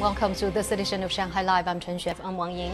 [0.00, 1.68] Welcome to this edition of Shanghai Live.
[1.68, 2.24] I'm Chen Xuef.
[2.24, 2.72] I'm Wang Ying.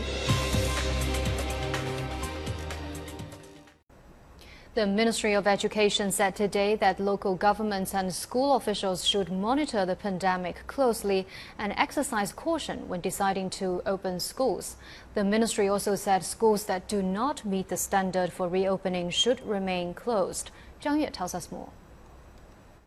[4.74, 9.96] The Ministry of Education said today that local governments and school officials should monitor the
[9.96, 11.26] pandemic closely
[11.58, 14.76] and exercise caution when deciding to open schools.
[15.14, 19.94] The ministry also said schools that do not meet the standard for reopening should remain
[19.94, 20.52] closed.
[20.80, 21.70] Zhang Yue tells us more.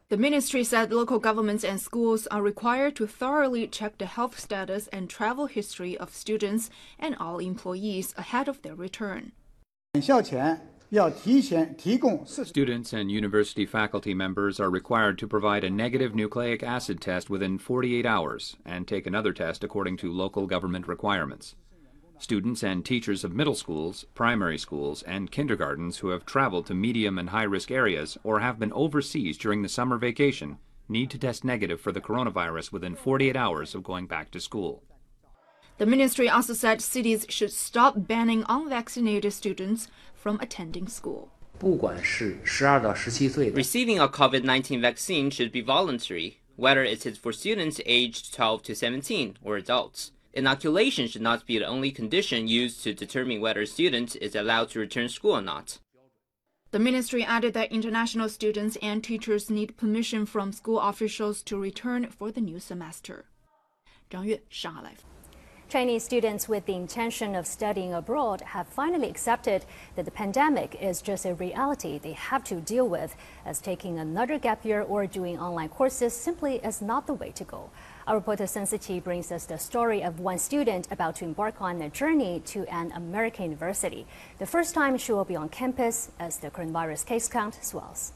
[0.09, 4.87] The ministry said local governments and schools are required to thoroughly check the health status
[4.87, 9.33] and travel history of students and all employees ahead of their return.
[12.25, 17.59] Students and university faculty members are required to provide a negative nucleic acid test within
[17.59, 21.53] 48 hours and take another test according to local government requirements.
[22.19, 27.17] Students and teachers of middle schools, primary schools, and kindergartens who have traveled to medium
[27.17, 30.57] and high risk areas or have been overseas during the summer vacation
[30.89, 34.83] need to test negative for the coronavirus within 48 hours of going back to school.
[35.77, 41.31] The ministry also said cities should stop banning unvaccinated students from attending school.
[43.51, 48.63] Receiving a COVID 19 vaccine should be voluntary, whether it is for students aged 12
[48.63, 50.11] to 17 or adults.
[50.33, 54.69] Inoculation should not be the only condition used to determine whether a student is allowed
[54.69, 55.79] to return to school or not.
[56.71, 62.07] The ministry added that international students and teachers need permission from school officials to return
[62.07, 63.25] for the new semester.
[64.11, 65.03] Zhang Yue, Shanghai Live.
[65.69, 70.99] Chinese students with the intention of studying abroad have finally accepted that the pandemic is
[70.99, 75.37] just a reality they have to deal with, as taking another gap year or doing
[75.37, 77.69] online courses simply is not the way to go.
[78.07, 81.79] Our reporter Sun Siqi brings us the story of one student about to embark on
[81.83, 84.07] a journey to an American university.
[84.39, 88.13] The first time she will be on campus as the coronavirus case count swells.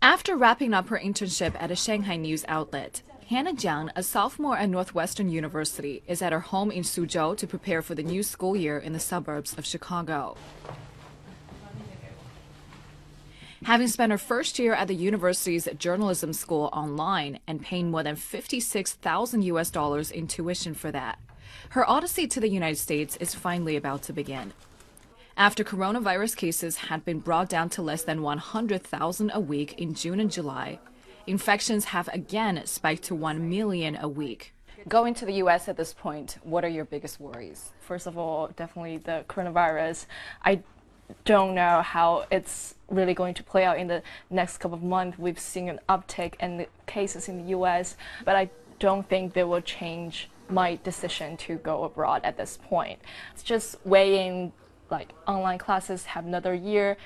[0.00, 4.70] After wrapping up her internship at a Shanghai news outlet, Hannah Jiang, a sophomore at
[4.70, 8.78] Northwestern University, is at her home in Suzhou to prepare for the new school year
[8.78, 10.34] in the suburbs of Chicago.
[13.64, 18.16] Having spent her first year at the university's journalism school online and paying more than
[18.16, 21.18] 56,000 US dollars in tuition for that,
[21.70, 24.54] her odyssey to the United States is finally about to begin.
[25.36, 30.18] After coronavirus cases had been brought down to less than 100,000 a week in June
[30.18, 30.78] and July,
[31.28, 34.54] infections have again spiked to 1 million a week.
[34.88, 37.70] Going to the US at this point, what are your biggest worries?
[37.80, 40.06] First of all, definitely the coronavirus.
[40.42, 40.62] I
[41.24, 45.18] don't know how it's really going to play out in the next couple of months.
[45.18, 49.44] We've seen an uptick in the cases in the US, but I don't think they
[49.44, 53.00] will change my decision to go abroad at this point.
[53.34, 54.52] It's just weighing
[54.90, 56.96] like online classes have another year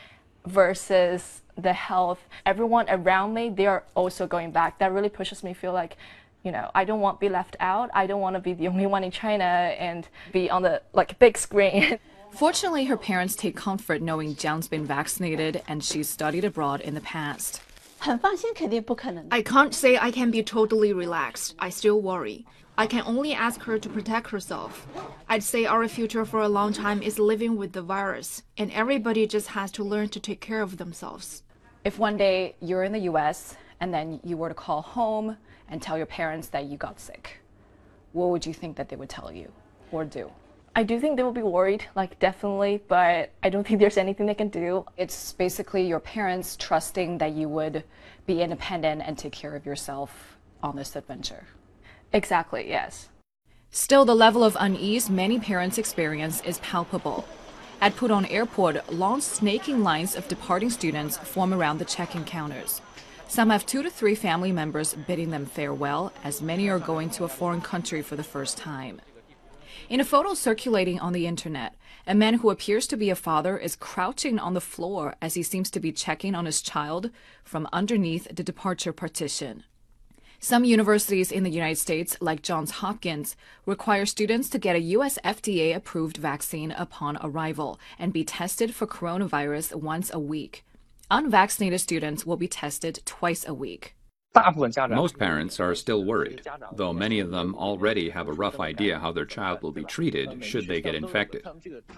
[0.46, 2.20] versus the health.
[2.46, 4.78] Everyone around me, they are also going back.
[4.78, 5.96] That really pushes me feel like,
[6.42, 7.90] you know, I don't want to be left out.
[7.94, 11.18] I don't want to be the only one in China and be on the like
[11.18, 11.98] big screen.
[12.32, 17.00] Fortunately, her parents take comfort knowing Jiang's been vaccinated and she's studied abroad in the
[17.02, 17.60] past.
[19.30, 21.54] I can't say I can be totally relaxed.
[21.60, 22.44] I still worry.
[22.76, 24.88] I can only ask her to protect herself.
[25.28, 29.28] I'd say our future for a long time is living with the virus, and everybody
[29.28, 31.44] just has to learn to take care of themselves.
[31.84, 35.36] If one day you're in the US and then you were to call home
[35.68, 37.38] and tell your parents that you got sick,
[38.12, 39.52] what would you think that they would tell you
[39.92, 40.28] or do?
[40.74, 44.24] I do think they will be worried, like definitely, but I don't think there's anything
[44.24, 44.86] they can do.
[44.96, 47.84] It's basically your parents trusting that you would
[48.24, 51.44] be independent and take care of yourself on this adventure.
[52.14, 53.10] Exactly, yes.
[53.70, 57.26] Still, the level of unease many parents experience is palpable.
[57.82, 62.80] At Pudong Airport, long snaking lines of departing students form around the check-in counters.
[63.28, 67.24] Some have two to three family members bidding them farewell, as many are going to
[67.24, 69.00] a foreign country for the first time.
[69.88, 71.74] In a photo circulating on the internet,
[72.06, 75.42] a man who appears to be a father is crouching on the floor as he
[75.42, 77.10] seems to be checking on his child
[77.44, 79.64] from underneath the departure partition.
[80.40, 85.16] Some universities in the United States, like Johns Hopkins, require students to get a U.S.
[85.24, 90.64] FDA approved vaccine upon arrival and be tested for coronavirus once a week.
[91.12, 93.94] Unvaccinated students will be tested twice a week.
[94.34, 96.42] Most parents are still worried,
[96.72, 100.42] though many of them already have a rough idea how their child will be treated
[100.42, 101.46] should they get infected.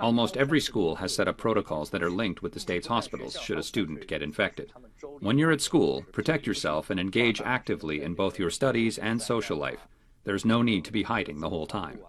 [0.01, 3.59] Almost every school has set up protocols that are linked with the state's hospitals should
[3.59, 4.73] a student get infected.
[5.21, 9.57] When you're at school, protect yourself and engage actively in both your studies and social
[9.57, 9.87] life.
[10.25, 12.01] There's no need to be hiding the whole time.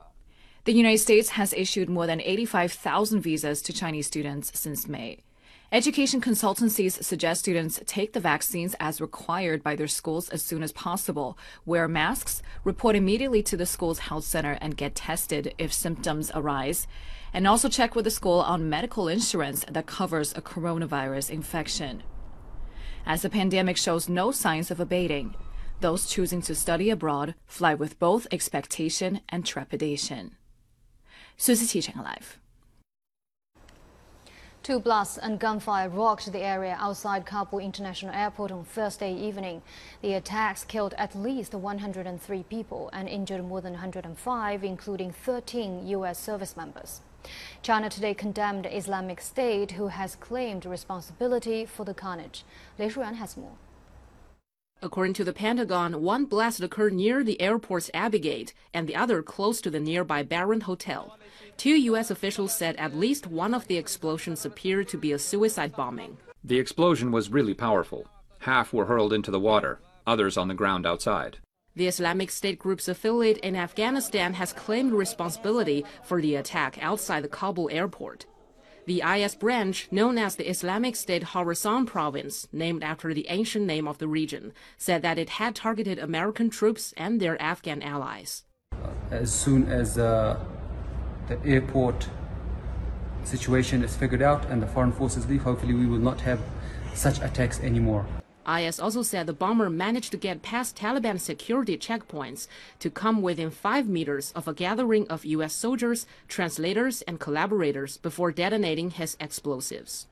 [0.63, 5.19] The United States has issued more than 85,000 visas to Chinese students since May.
[5.75, 10.71] Education consultancies suggest students take the vaccines as required by their schools as soon as
[10.71, 16.31] possible, wear masks, report immediately to the school's health center, and get tested if symptoms
[16.33, 16.87] arise,
[17.33, 22.03] and also check with the school on medical insurance that covers a coronavirus infection.
[23.05, 25.35] As the pandemic shows no signs of abating,
[25.81, 30.37] those choosing to study abroad fly with both expectation and trepidation.
[31.35, 32.39] Susie Cheng Live.
[34.65, 39.61] Two blasts and gunfire rocked the area outside Kabul International Airport on Thursday evening.
[40.01, 46.17] The attacks killed at least 103 people and injured more than 105, including 13 U.S.
[46.17, 47.01] service members.
[47.61, 52.43] China today condemned Islamic State, who has claimed responsibility for the carnage.
[52.79, 53.57] Lei Shuran has more.
[54.81, 59.23] According to the Pentagon, one blast occurred near the airport's Abbey Gate and the other
[59.23, 61.17] close to the nearby Baron Hotel.
[61.57, 62.11] Two U.S.
[62.11, 66.17] officials said at least one of the explosions appeared to be a suicide bombing.
[66.43, 68.05] The explosion was really powerful.
[68.39, 71.37] Half were hurled into the water, others on the ground outside.
[71.75, 77.27] The Islamic State group's affiliate in Afghanistan has claimed responsibility for the attack outside the
[77.27, 78.25] Kabul airport.
[78.85, 83.87] The IS branch, known as the Islamic State Khorasan province, named after the ancient name
[83.87, 88.43] of the region, said that it had targeted American troops and their Afghan allies.
[89.09, 90.39] As soon as uh,
[91.27, 92.07] the airport
[93.23, 96.39] situation is figured out and the foreign forces leave, hopefully we will not have
[96.93, 98.05] such attacks anymore.
[98.47, 102.47] IS also said the bomber managed to get past Taliban security checkpoints
[102.79, 105.53] to come within five meters of a gathering of U.S.
[105.53, 110.07] soldiers, translators, and collaborators before detonating his explosives.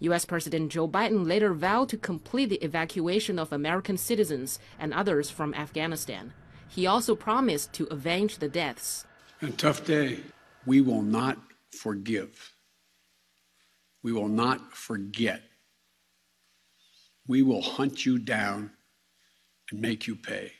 [0.00, 0.24] U.S.
[0.24, 5.54] President Joe Biden later vowed to complete the evacuation of American citizens and others from
[5.54, 6.32] Afghanistan.
[6.68, 9.06] He also promised to avenge the deaths.
[9.42, 10.20] A tough day.
[10.66, 11.38] We will not
[11.72, 12.54] forgive.
[14.02, 15.42] We will not forget
[17.28, 18.70] we will hunt you down
[19.70, 20.52] and make you pay.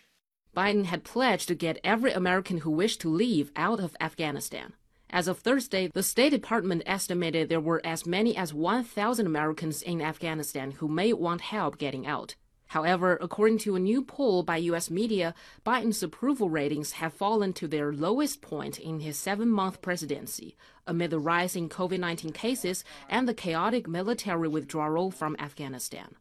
[0.55, 4.75] Biden had pledged to get every American who wished to leave out of Afghanistan.
[5.11, 10.03] As of Thursday, the State Department estimated there were as many as 1,000 Americans in
[10.03, 12.35] Afghanistan who may want help getting out.
[12.67, 14.91] However, according to a new poll by U.S.
[14.91, 20.55] media, Biden's approval ratings have fallen to their lowest point in his seven month presidency,
[20.87, 26.17] amid the rise in COVID 19 cases and the chaotic military withdrawal from Afghanistan.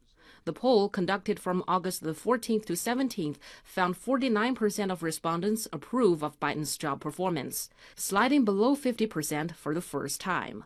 [0.46, 6.38] The poll, conducted from August the 14th to 17th, found 49% of respondents approve of
[6.40, 10.64] Biden's job performance, sliding below 50% for the first time.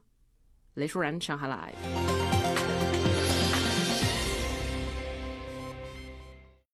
[0.75, 2.40] 雷舒然，上海 Live。